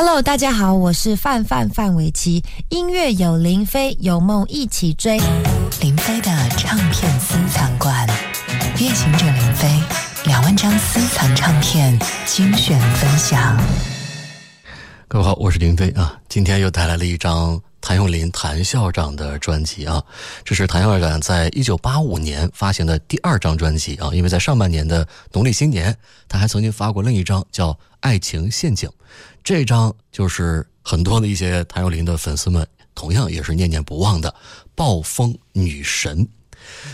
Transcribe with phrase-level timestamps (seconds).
[0.00, 2.40] Hello，大家好，我是范范范玮琪。
[2.68, 5.18] 音乐有林飞，有梦一起追。
[5.80, 8.06] 林飞的唱片私藏馆，
[8.78, 9.66] 夜行者林飞，
[10.24, 13.60] 两万张私藏唱片精选分享。
[15.08, 20.00] 各位好，我是林飞啊，今天又带来了一张谭咏麟谭校长的专辑啊，
[20.44, 25.92] 这是谭校长在一九八五年发行的第二张专辑啊，因为在上半年的农历新年，
[26.28, 28.88] 他还曾经发过另一张叫《爱情陷阱》。
[29.48, 34.28] 这张就是很多的一些谭咏麟的粉丝们同样也是念念不忘的
[34.74, 36.18] 《暴风女神》，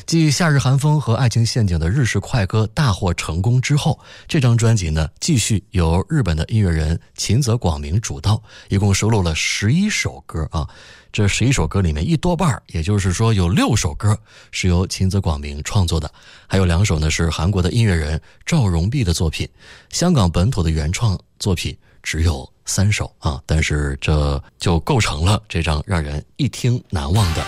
[0.07, 3.99] 继《夏日寒风》和《爱情陷阱》的日式快歌大获成功之后，
[4.29, 10.65] 这张专辑呢继续由日本的音乐人秦泽广明主刀，一共收录了十一首歌啊。
[11.13, 14.17] 这十一首歌里面，一多半也就是说有六首歌
[14.53, 16.09] 是由秦泽广明创作的，
[16.47, 19.49] 还有两首呢是韩国的音乐人赵荣毕的作品，
[19.91, 21.77] 香港本土的原创作品。
[22.05, 27.43] 只有三首啊，但是这就构成了这张让人一听难忘的《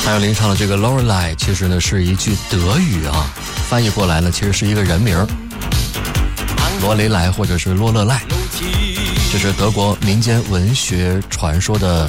[0.05, 3.29] 还有麟唱的这个《Lorelei》其实呢是一句德语啊，
[3.69, 5.27] 翻译过来呢其实是一个人名儿——
[6.81, 8.21] 罗雷莱或者是洛勒赖，
[9.33, 12.09] 这是德国民间文学传说的。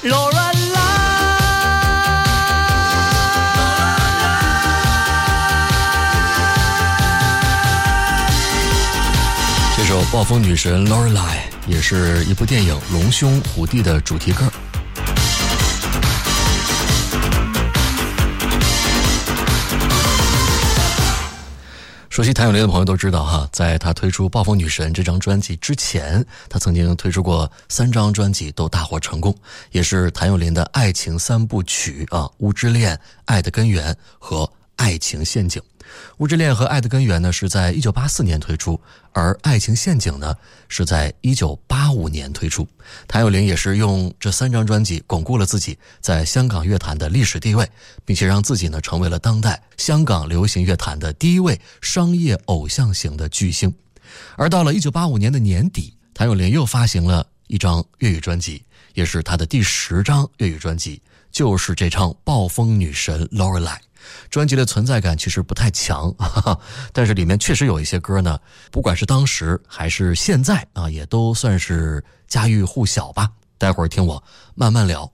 [0.03, 0.13] 这首
[10.13, 11.19] 《暴风女神》Lorelai
[11.69, 14.53] 也是一部电影《龙兄虎弟》的主题歌。
[22.13, 29.35] 熟悉谭咏麟的朋友都知道哈，在他推出《暴风女神》这张专辑之前，他曾经推出过三张专辑都大获成功，
[29.71, 34.45] 也是谭咏麟的爱情三部曲啊，《无知恋爱的根源》和
[34.77, 35.59] 《爱情陷阱》。
[36.19, 38.81] 《物质恋》和《爱的根源》呢是在1984年推出，
[39.13, 40.35] 而《爱情陷阱》呢
[40.69, 42.67] 是在1985年推出。
[43.09, 47.69] 谭咏麟也是用这三张专辑巩固了自己在香港乐坛的历史地位，
[48.05, 53.73] 并且让自己呢成为了当代香港流行乐坛的第一位商业偶像型的巨星。
[54.37, 58.63] 而到了1985年的年底，谭咏麟又发行了一张粤语专辑，
[58.95, 61.01] 也是他的第十张粤语专辑，
[61.31, 63.67] 就是这唱《暴风女神》《Lorelei》。
[64.31, 66.13] 专辑的存在感其实不太强，
[66.93, 68.39] 但是里面确实有一些歌呢，
[68.71, 73.29] 不管是当时还是现在啊，也都算是家喻户晓吧。
[73.59, 74.23] 待会儿听我
[74.55, 75.11] 慢慢聊，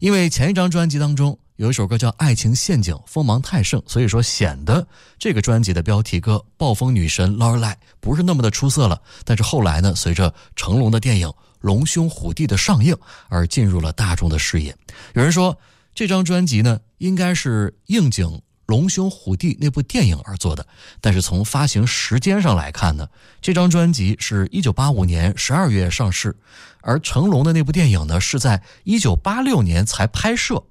[0.00, 4.86] 因为前一张专辑当中有一首歌叫《爱情陷阱》，锋芒太盛，所以说显得
[5.18, 9.00] 这个专辑的标题歌《暴风女神》《l o r l i 不是那么的出色了。
[9.24, 11.26] 但是后来呢，随着成龙的电影
[11.60, 12.96] 《龙兄虎弟》的上映
[13.28, 14.76] 而进入了大众的视野，
[15.14, 15.56] 有人说。
[15.98, 18.24] 这张专辑呢，应该是应景
[18.66, 20.64] 《龙兄虎弟》那部电影而做的。
[21.00, 23.08] 但是从发行时间上来看呢，
[23.42, 26.36] 这张专辑是一九八五年十二月上市，
[26.82, 30.62] 而成龙的那部电影呢是在一九八六年才拍摄，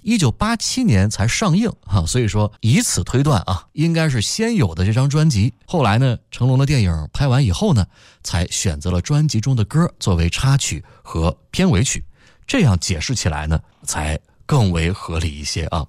[0.00, 1.70] 一九八七年才上映。
[1.84, 7.84] 哈，所以说以此推断啊，应该是先有的这张专辑，后来呢成龙的电影拍完以后呢，
[8.22, 12.02] 才选择了专辑中的歌作为插曲和片尾曲。
[12.46, 14.18] 这样解释起来呢，才。
[14.50, 15.86] 更为合理一些啊！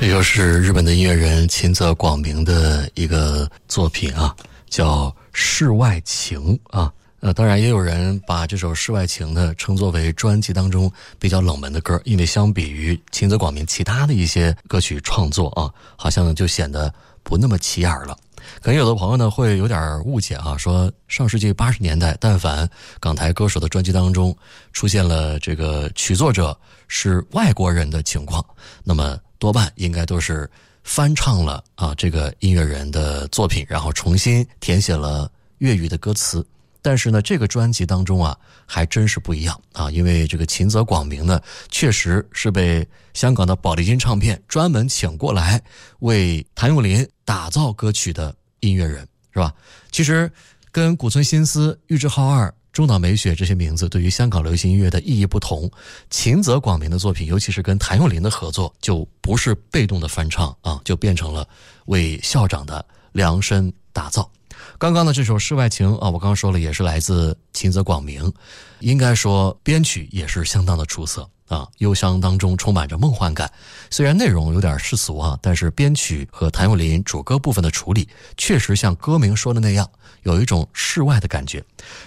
[0.00, 4.32] 这就是日本的音乐人秦泽广明的一个作品啊，
[4.70, 6.92] 叫《世外情》啊。
[7.18, 10.88] 呃，当然也有人把这首《世外情》呢称作为专辑当中
[11.18, 18.16] 比较冷门的歌，因为相比于秦泽广明其他的一些歌曲创作啊，好像就显得不那么起眼了。
[18.62, 24.34] 可能有的朋友呢会有点误解啊，说上世纪八十年代，但凡港台歌手的专辑当中
[24.72, 28.42] 出现了这个曲作者是外国人的情况，
[28.84, 29.18] 那么。
[29.38, 30.48] 多半应该都是
[30.84, 36.44] 翻唱了啊，这个音乐人的作品，然后重新填写了粤语的歌词。
[36.80, 41.40] 但是呢，这个专辑当中啊，还真是不一样啊，因为这个秦泽广明呢，
[41.70, 45.60] 确实是被香港的宝丽金唱片专门请过来
[45.98, 49.52] 为谭咏麟打造歌曲的音乐人，是吧？
[49.92, 50.30] 其实
[50.72, 52.52] 跟古村新司、玉置浩二。
[52.78, 55.68] 中岛美雪这些名字对于香港流行音乐的意义不同，
[56.10, 61.44] 秦泽广明的作品，尤其是跟谭咏麟的合作，就不是被动的翻唱啊，就变成了
[61.86, 64.30] 为校长的量身打造。
[64.78, 68.32] 刚刚的这首《世外情》啊，我刚刚说了，也是来自秦泽广明，
[68.78, 71.28] 应该说编曲也是相当的出色。
[71.48, 73.50] 啊，忧伤当中充满着梦幻感，
[73.90, 79.88] 虽然内容有点世俗啊，但是编曲和谭咏麟主歌部分的处理，确实像歌名说的那样，
[80.22, 81.62] 有一种世外的感觉。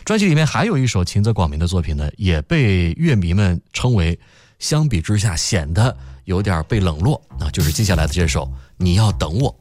[0.06, 4.18] 专辑里面还有一首秦泽广明的作品呢，也被乐迷们称为，
[4.60, 5.96] 相比之下显得
[6.26, 8.46] 有点被冷落，那就是接下来的这首
[8.78, 9.52] 《你要等我》。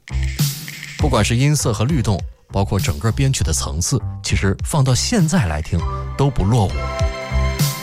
[0.98, 2.22] 不管是音色和律动，
[2.52, 5.80] 包括整个编曲的层次，其实放到现在来听
[6.18, 7.09] 都不落伍。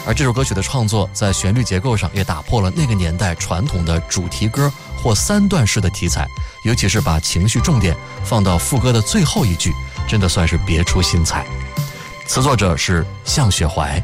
[0.07, 4.71] 而这首歌曲的创作在旋律结构上也打破了那个年代传统的主题歌
[5.03, 6.25] 或三段式的题材，
[6.63, 9.73] 尤其是把情绪重点放到副歌的最后一句，
[10.07, 11.45] 真的算是别出心裁。
[12.25, 14.01] 词作者是向雪怀。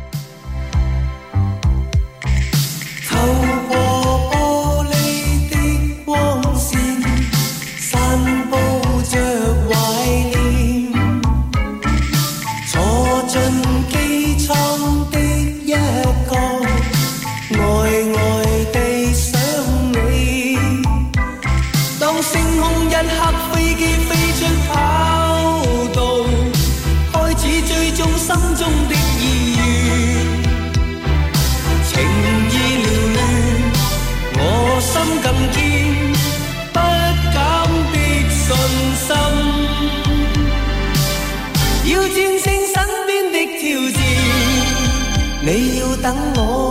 [45.46, 46.63] 你要等我。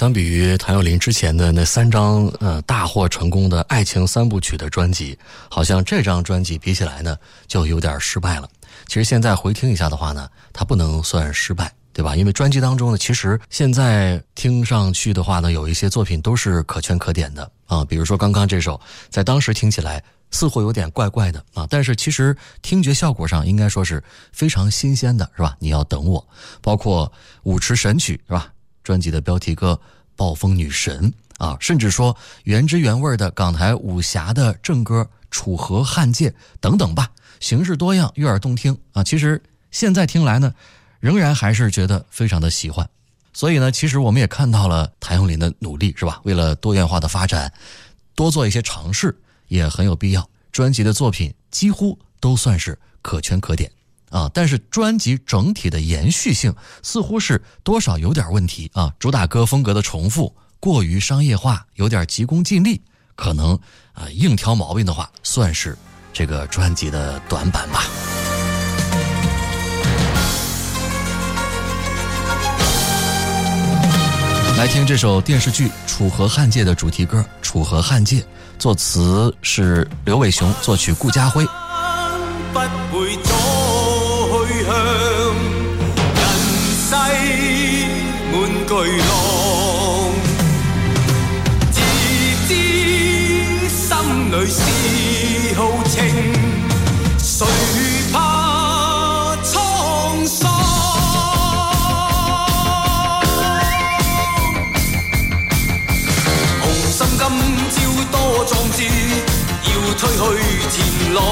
[0.00, 5.18] 相比于谭咏麟之前的那三张呃大获成功的爱情三部曲的专辑，
[5.50, 7.14] 好像这张专辑比起来呢
[7.46, 8.48] 就有点失败了。
[8.86, 12.16] 其实现在回听一下的话呢，它不能算失败，对吧？
[12.16, 17.84] 因为专辑当中呢，其实现在听上去的话呢，有一些作品都是可圈可点的啊。
[17.84, 18.80] 比如说刚刚这首，
[19.10, 24.02] 在当时听起来似乎有点怪怪的啊，但是其实听觉效果上应该说是
[24.32, 25.54] 非常新鲜的，是吧？
[25.58, 26.26] 你要等我，
[26.62, 28.50] 包括舞池神曲，是吧？
[28.82, 29.78] 专辑的标题歌
[30.16, 31.12] 《暴风女神》
[31.44, 37.10] 啊，甚至说原汁原味的港台武侠的正歌《楚河汉界》等等吧，
[37.40, 39.02] 形式多样，悦耳动听啊。
[39.02, 40.54] 其实现在听来呢，
[41.00, 42.88] 仍然还是觉得非常的喜欢。
[43.32, 46.20] 所以呢，其实我们也看到了谭咏麟的努力，是吧？
[46.24, 47.52] 为了多元化的发展，
[48.14, 49.16] 多做一些尝试
[49.48, 50.28] 也很有必要。
[50.52, 53.70] 专辑的作品几乎都算是可圈可点。
[54.10, 62.80] 啊，但是专辑整体的延续性似乎是多少有点问题啊，主打歌风格的重复过于商业化，有点急功近利，
[63.14, 63.54] 可能
[63.92, 65.78] 啊硬挑毛病的话，算是
[66.12, 67.84] 这个专辑的短板吧。
[74.58, 78.20] 来听这首电视剧《楚河汉界》的主题歌《楚河汉界》，
[78.58, 81.46] 作词是刘伟雄，作曲顾家辉。
[94.32, 96.02] 里是豪情，
[97.18, 97.44] 谁
[98.12, 100.48] 怕沧桑？
[106.60, 108.84] 红心今朝多壮志，
[109.64, 111.24] 要推去前浪。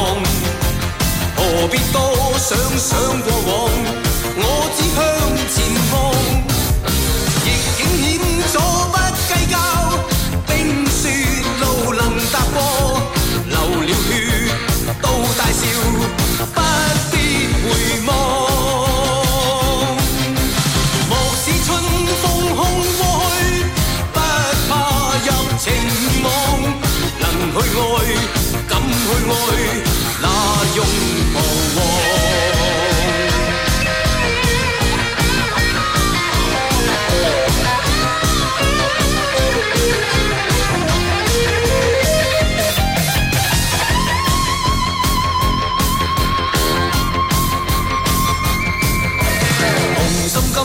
[1.36, 2.02] 何必多
[2.36, 3.70] 想想过往？
[4.40, 5.77] 我只向前。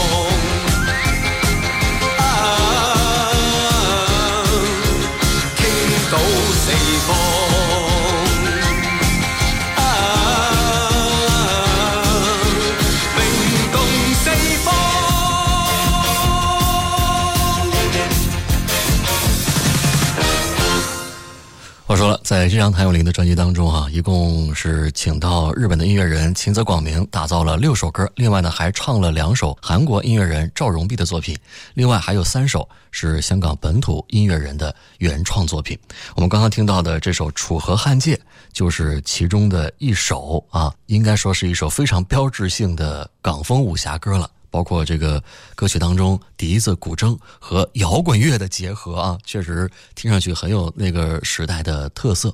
[22.40, 31.38] 在这张谭咏麟的专辑当中，哈，一共是请到日本的音乐人秦泽广明打造了六首歌，另外呢还唱了两首韩国音乐人赵荣碧的作品，
[31.74, 35.78] 另外还有三首是香港本土音乐人的原创作品。
[36.16, 38.16] 我们刚刚听到的这首《楚河汉界》
[38.54, 44.32] 就是其中的一首啊，应该说是一首非常标志性的港风武侠歌了。
[44.52, 45.22] 包括这个
[45.56, 52.34] 歌曲当中笛子、古筝和摇滚乐的结合啊，确实听上去很有那个时代的特色。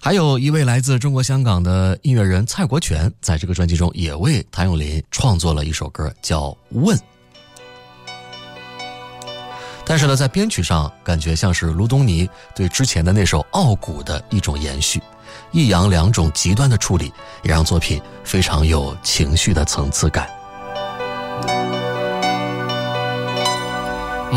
[0.00, 6.96] 还有一位来自中国香港的音乐人蔡国权，在这个专辑中也为谭咏麟创作了一首歌叫《问》，
[9.84, 15.00] 但是呢，在编曲上感觉像是卢东尼对之前的那首《傲骨》的一种延续。
[15.52, 17.06] 抑扬两种极端的处理，
[17.44, 20.30] 也让作品非常有情绪的层次感。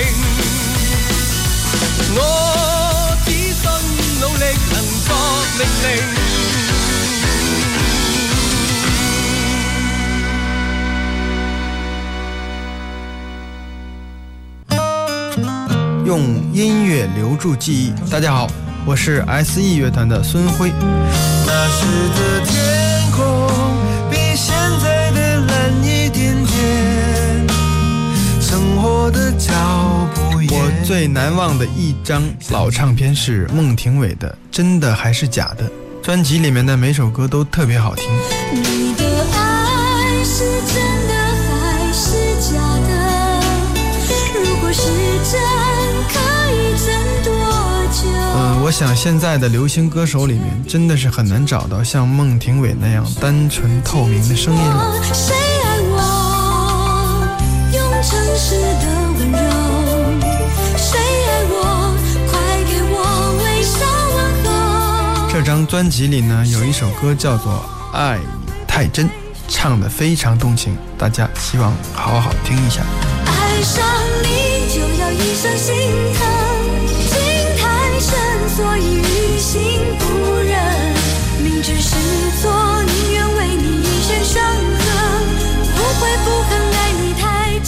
[16.06, 16.20] 用
[16.52, 17.94] 音乐留住记忆。
[18.10, 18.48] 大家好，
[18.84, 20.70] 我是 SE 乐团的孙辉。
[24.10, 27.48] 比现在的的一点点，
[28.40, 29.52] 生活脚
[30.14, 30.22] 步。
[30.52, 35.70] 我最难忘的一张老唱片是孟庭苇的，真的还是假的？
[36.02, 38.04] 专辑里面的每首歌都特别好听。
[38.52, 41.14] 你的爱是真的
[41.46, 43.40] 还是假的？
[44.44, 44.82] 如果是
[45.30, 45.63] 真。
[48.64, 54.94] 我想现在的流行歌手里面，真的是很难找到像孟庭苇那样单纯透明的声音了。
[65.30, 67.52] 这张专辑里呢，有一首歌叫做
[67.94, 68.24] 《爱你
[68.66, 69.06] 太真》，
[69.46, 72.80] 唱得非常动情，大家希望好好听一下。
[73.26, 73.84] 爱上
[74.22, 75.74] 你就要一生心
[76.14, 76.43] 疼。
[78.54, 79.60] 所以于心
[79.98, 80.54] 不忍
[81.42, 81.90] 明知是
[82.40, 85.22] 错宁愿为你一身伤痕
[85.74, 87.60] 不会不肯爱你太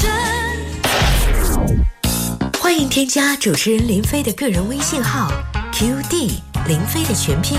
[1.60, 5.28] 真欢迎添加主持人林飞的个人微信号
[5.72, 6.30] qd
[6.68, 7.58] 林飞的全拼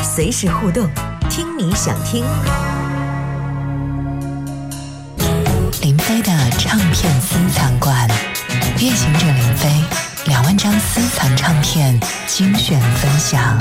[0.00, 0.88] 随时互动
[1.28, 2.24] 听你想听
[5.82, 8.08] 林飞的唱片私藏馆
[8.78, 9.37] 夜行者
[10.78, 13.58] 私藏唱片精选分享，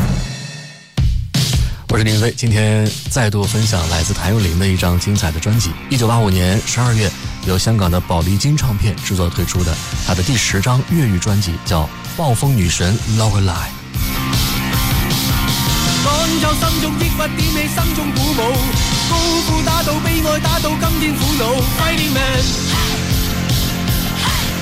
[1.90, 2.32] 我是林飞。
[2.36, 7.10] 今天再度分享来自谭咏麟的一张精彩的专辑，一九八五年十二月
[7.48, 9.74] 由香港的宝丽金唱片制作推出的
[10.06, 11.84] 他的第十张粤语专辑，叫
[12.18, 13.42] 《暴风女神 l o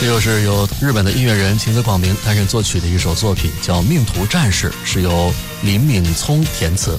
[0.00, 6.98] 这又是由日本的音乐人晴子广明担任作曲的一首作品，叫《命途战士》，是由林敏聪填词。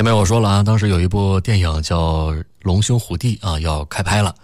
[0.00, 2.32] 前面我说了啊，当时有一部电影叫
[2.62, 4.34] 《龙兄虎弟》啊，要开拍了，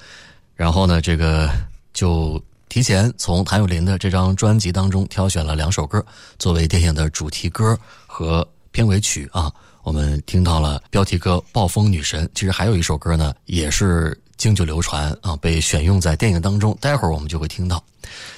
[0.55, 1.49] 然后呢，这个
[1.95, 2.39] 就
[2.69, 6.05] 提前从谭咏麟的这张专辑当中挑选了两首歌
[6.39, 7.75] 作为电影的主题歌
[8.07, 9.51] 和片尾曲啊。
[9.83, 16.77] 我们听到了标题歌《暴风女神》，其实还有一首歌呢，也是经久流传啊，被选用在电影当中。
[16.83, 17.83] 待会儿我们就会听到。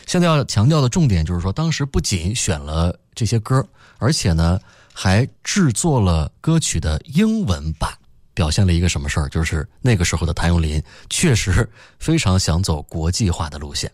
[0.06, 3.66] 现在要强调的重点就是说，当时不仅选了这些歌，
[3.98, 4.56] 而且呢。
[5.00, 7.88] 还制作了歌曲的英文版，
[8.34, 9.28] 表现了一个什么事儿？
[9.28, 13.88] 就是那个时候的谭咏麟确实非常想走国际化的路线，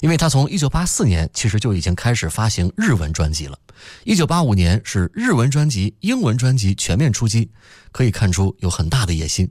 [0.00, 3.58] 因为他从1984年其实就已经开始发行日文专辑了
[4.06, 7.50] ，1985年是日文专辑、英文专辑全面出击，
[7.92, 9.50] 可以看出有很大的野心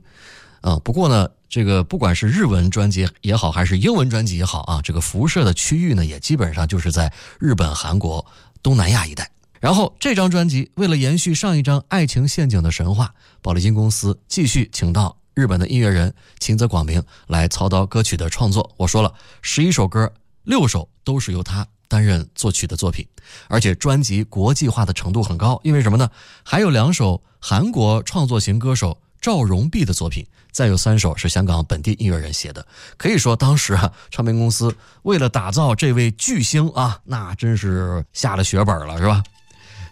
[0.62, 0.80] 啊。
[0.80, 8.26] 不过呢，这个不管是日文专辑也好，还是英文专辑也好啊，这个辐射的区域呢，也基本上就是在日本、韩国、
[8.64, 9.30] 东南亚一带。
[9.60, 18.70] 然后这张专辑为了延续上一张《爱情陷阱》的神话，宝丽金公司继续请到日本的音乐人秦泽广明来操刀歌曲的创作。
[18.76, 20.12] 我说了，十一首歌
[20.44, 23.06] 六首都是由他担任作曲的作品，
[23.48, 25.60] 而且专辑国际化的程度很高。
[25.64, 26.08] 因为什么呢？
[26.44, 32.64] 还有两首韩国创作型歌手赵荣弼的作品，再有三首是香港本地音乐人写的。
[32.96, 39.20] 可以说，当时啊，唱片公司为了打造这位巨星啊，那真是下了血本了，是吧？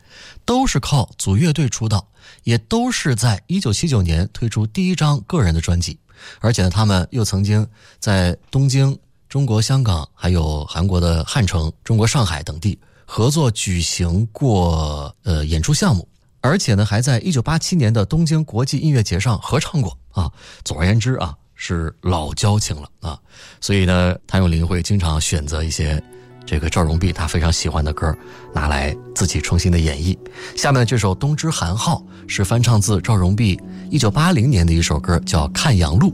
[0.45, 2.07] 都是靠组乐队出道，
[2.45, 5.99] 也都是在一九七九年推出第一张个人的专辑，
[6.41, 7.67] 而且呢，他们又曾经
[7.99, 8.97] 在东京、
[9.29, 16.09] 中国、香港，还有韩国的汉城、中国上海等地合作举行过呃演出项目，
[16.41, 20.31] 而且呢，还在一九八七年的东京国际音乐节上合唱过啊。
[20.65, 23.19] 总而言之啊，是老交情了啊，
[23.61, 26.01] 所以呢，谭咏麟会经常选择一些。
[26.49, 28.11] 这个赵荣碧他非常喜欢的歌，
[28.55, 30.17] 拿来自己重新的演绎。
[30.57, 31.97] 下面这首《冬之韩浩》
[32.27, 36.09] 是翻唱自赵荣碧一九八零年的一首歌，叫《看阳路》，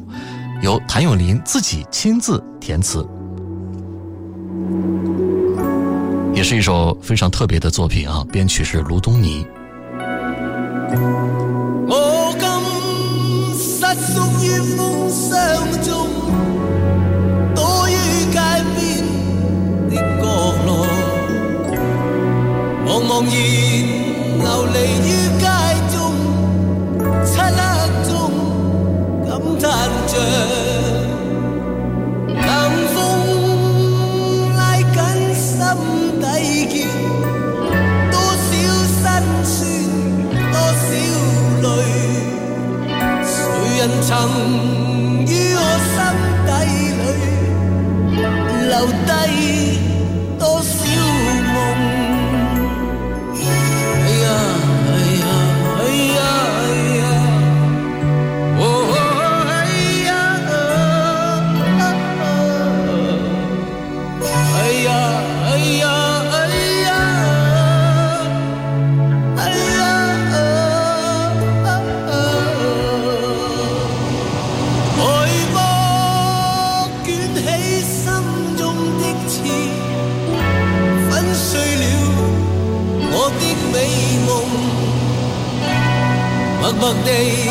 [0.61, 3.09] 由谭咏麟自己亲自填词，
[6.35, 8.25] 也是一首非常特别的作品啊。
[8.33, 9.47] 编曲是卢东尼。
[23.09, 23.35] 茫然
[24.41, 25.07] 流离于
[25.39, 25.43] 街
[25.93, 25.95] 中，
[27.23, 27.61] 漆黑
[28.09, 28.11] 中
[29.25, 29.29] 感
[29.61, 29.65] 叹
[30.09, 30.13] 着，
[32.35, 32.41] 冷
[32.95, 32.97] 风
[34.57, 34.99] 拉紧
[35.35, 35.47] 心
[36.19, 36.25] 底
[36.67, 36.75] 结，
[38.11, 38.25] 多少
[38.87, 38.89] 辛
[39.45, 39.57] 酸，
[40.51, 40.53] 多
[40.85, 40.87] 少
[41.63, 41.65] 泪，
[43.23, 43.35] 谁
[43.79, 44.07] 人曾
[45.29, 45.57] 于我
[45.95, 45.97] 心
[48.65, 48.89] 底里留低
[50.39, 50.43] 多？
[87.05, 87.44] day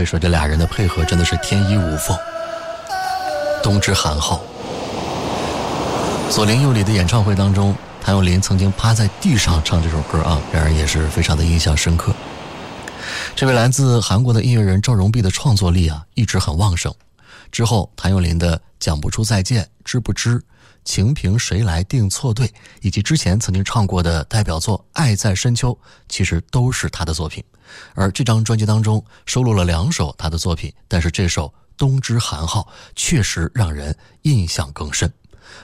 [0.00, 2.16] 所以说这俩人的配合真的是天衣无缝。
[3.62, 4.40] 冬之寒号，
[6.30, 12.14] 左邻右里的演唱会当中，谭咏麟曾经趴在地上唱这首歌啊，让人也是非常的印象深刻。
[13.36, 16.90] 这位来自韩国的音乐人赵荣弼的创作力啊，一直很旺盛。
[17.52, 20.40] 之后，谭咏麟的《讲不出再见》知不知？
[20.84, 25.72] 情凭谁来定错对，以及之前曾经唱过的代表作《爱在深秋》，
[26.08, 27.42] 其实都是他的作品。
[27.94, 32.62] 而这张专辑当中收录了两首他的作品，但是这首《冬之寒号》
[32.96, 35.12] 确实让人印象更深。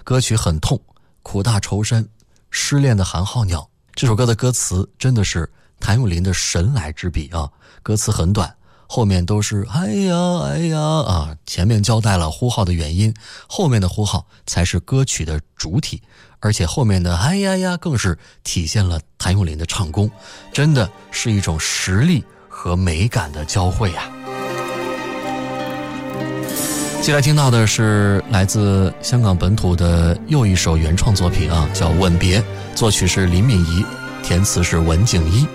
[0.05, 0.81] 歌曲很痛，
[1.23, 2.07] 苦大仇深，
[2.51, 3.69] 失恋的寒号鸟。
[3.95, 5.49] 这首歌的歌词真的是
[5.81, 7.51] 谭咏麟的神来之笔啊！
[7.83, 8.53] 歌词很短。
[8.89, 13.13] 后面都是“哎呀，哎呀”啊，前面交代了呼号的原因，
[13.49, 16.01] 后面的呼号才是歌曲的主体，
[16.41, 20.11] 而且后面的“哎呀呀”更是体现了谭咏麟的唱功，
[20.53, 24.11] 真的是一种实力和美感的交汇呀。
[27.03, 32.41] 接下来听到的是来自香港本土的又一首原创作品啊，叫《吻别》，
[32.75, 33.85] 作曲是林敏仪，
[34.25, 35.47] 填词是文景一。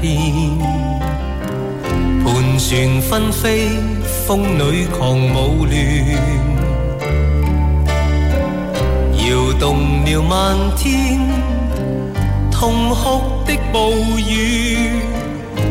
[2.22, 2.24] 盘
[2.60, 3.68] 旋纷飞
[4.24, 4.62] 风里
[4.96, 4.98] 狂
[5.34, 5.74] 舞乱，
[9.16, 9.20] 摇
[9.58, 9.66] 动
[10.04, 11.18] 了漫天
[12.52, 13.02] 痛哭
[13.44, 15.17] 的暴雨。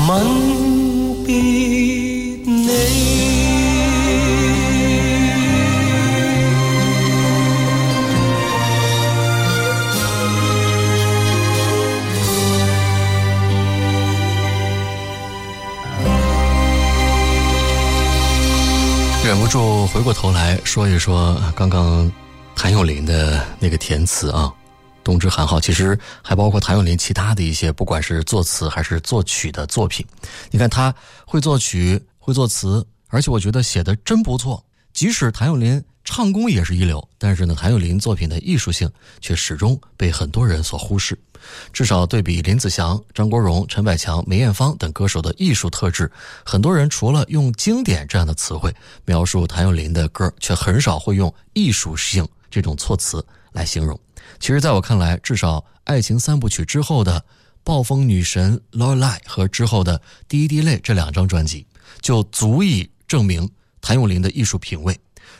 [0.06, 1.16] 别，吻
[1.96, 2.01] 别。
[19.52, 22.10] 就回过头来说一说刚刚
[22.56, 24.44] 谭咏麟的那个填词啊，
[25.04, 30.06] 《冬之寒号》，其实还包括谭咏麟其他的一些，不管是作词还是作曲的作品。
[30.52, 30.96] 你看，他
[31.28, 34.64] 会作曲，会作词，而且我觉得写的真不错。
[34.94, 35.84] 即使谭咏麟。
[36.14, 38.92] 唱功也是一流，但是呢，谭咏麟作品的艺术性
[39.22, 41.18] 却始终被很多人所忽视。
[41.72, 46.12] 至少对比林子祥、张国荣、陈百强、梅艳芳等歌手的艺术特质，
[46.46, 53.98] 很多人除了用“经典”这样的词汇描述谭咏麟的歌，却很少会用“艺术性”这种措辞来形容。
[54.38, 57.14] 其实，在我看来，至少《爱情三部曲》之后的
[57.64, 59.98] 《暴风女神》《Low l i 和之后的
[60.28, 61.66] 《第一滴泪》这两张专辑，
[62.02, 63.50] 就足以证明
[63.80, 64.94] 谭咏麟的艺术品味。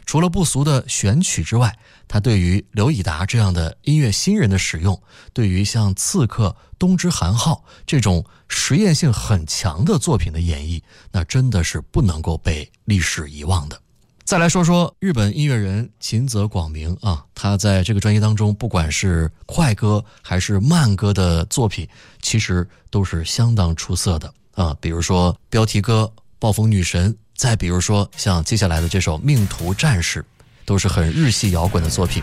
[0.06, 1.78] 除了不俗的选曲之外，
[2.08, 5.00] 他对于刘以达这样的音乐新人的使用，
[5.34, 10.82] 对于像刺客、东之韩浩这种实验性很强的作品的演绎，
[11.12, 13.80] 那真的是不能够被历史遗忘的。
[14.24, 21.88] 再来说说日本音乐人秦泽广明啊，他在这个专辑当中，不管是快歌还是慢歌的作品，
[22.22, 24.76] 其实都是相当出色的啊。
[24.80, 27.14] 比如说标题歌《暴风女神》。
[27.42, 30.20] 再比如说，像接下来的这首《命途战士》，
[30.64, 32.22] 都是很日系摇滚的作品。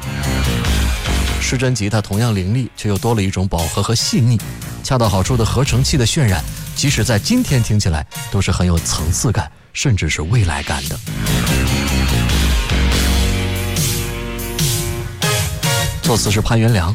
[1.41, 4.41] 失真吉他同样凌厉，却又多了一种饱和和细腻，
[4.85, 6.41] 恰到好处的合成器的渲染，
[6.77, 10.97] 即使在今天听起来都是很有层次感，甚至是未来感的。
[16.01, 16.95] 作词是潘元良。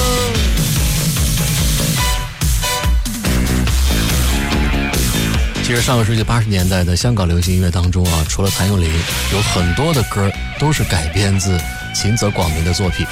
[5.72, 8.91] 其实上个世纪八十年代的香港流行音乐当中啊，除了谭咏麟，
[9.32, 11.57] 有很多的歌都是改编自
[11.95, 13.07] 秦泽广明的作品。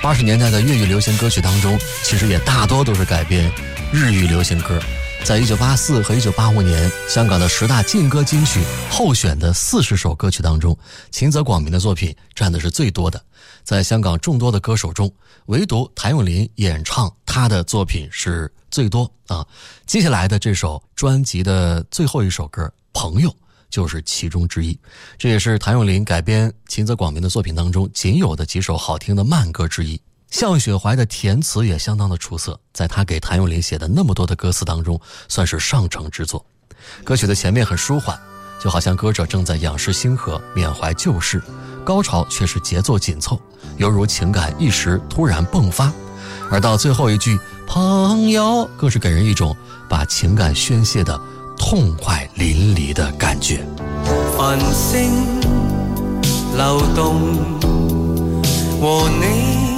[0.00, 3.52] 八十年代的粤语流行歌曲当中，其实也大多都是改编
[3.92, 4.80] 日语流行歌。
[5.24, 10.76] 在一九八四和一九八五年，香港的十大劲歌金曲候选的四十首歌曲当中，
[11.10, 13.22] 秦泽广明的作品占的是最多的。
[13.62, 15.10] 在香港众多的歌手中，
[15.46, 19.46] 唯独谭咏麟演唱他的作品是最多啊。
[19.86, 22.62] 接下来的这首专辑的最后一首歌
[22.94, 23.28] 《朋友》
[23.68, 24.78] 就是其中之一。
[25.18, 30.00] 这也是谭咏麟改编秦泽广明的作品当中仅有的几首好听的慢歌之一。
[30.30, 36.44] 向雪怀的填词也相当的出色，在他给谭咏麟写的那么多的歌词当中，算是上乘之作。
[37.02, 38.18] 歌曲的前面很舒缓，
[38.62, 41.38] 就好像歌者正在仰视星河，缅怀旧事；
[41.84, 43.40] 高潮却是节奏紧凑，
[43.78, 45.88] 犹如情感一时突然迸发；
[46.50, 49.56] 而到最后一句“朋友”，更是给人一种
[49.88, 51.18] 把情感宣泄的
[51.58, 53.64] 痛快淋漓的感觉。
[54.36, 55.08] 繁星
[56.54, 57.16] 流动，
[58.78, 59.77] 和你。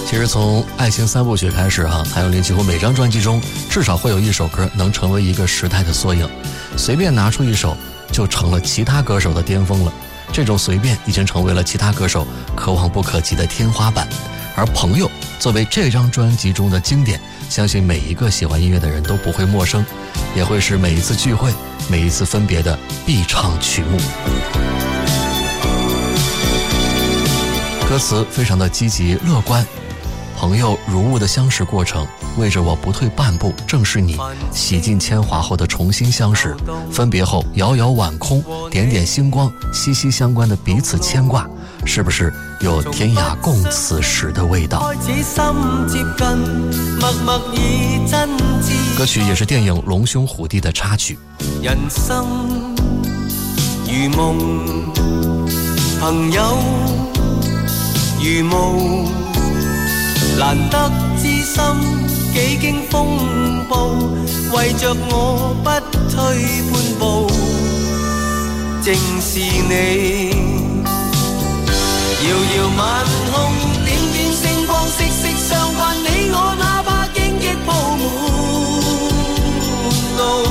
[0.06, 6.30] 其实从《爱情三部曲》开始哈，谭咏麟几乎每张专辑中至少会有一首歌能成为一个时代的缩影，
[6.76, 7.76] 随便拿出一首
[8.12, 9.94] 就成了其他歌手的巅峰了。
[10.32, 14.08] 这种随便已经成为了其他歌手可望不可及的天花板，
[14.56, 15.10] 而朋友
[15.40, 17.20] 作为这张专辑中的经典，
[17.50, 19.86] 相信每一个喜欢音乐的人都不会陌生，
[20.36, 21.52] 也会是每一次聚会、
[21.90, 23.98] 每一次分别的必唱曲目。
[27.90, 29.66] 歌词非常的积极乐观，
[30.36, 32.06] 朋友如雾的相识过程。
[32.38, 34.16] 为着我不退半步，正是你
[34.54, 36.56] 洗尽铅华后的重新相识。
[36.92, 41.48] 分别后，遥遥晚空，点点星光，息息相关的彼此牵挂，
[41.86, 42.32] 是不是
[42.62, 44.94] 有天涯共此时的味道？
[48.96, 51.18] 歌曲也是电影《龙兄虎弟》的插曲。
[51.64, 52.28] 人生
[53.88, 54.94] 如梦，
[56.00, 56.58] 朋友
[58.20, 59.06] 如雾，
[60.38, 62.27] 难得知心。
[62.38, 63.88] 几经风暴，
[64.56, 65.70] 为着我不
[66.06, 67.28] 退半步，
[68.86, 70.28] 正是你。
[72.22, 73.52] 遥遥晚空，
[73.84, 77.72] 点点星光，息息相关你我，哪怕荆棘铺
[78.06, 78.06] 满
[80.16, 80.46] 路，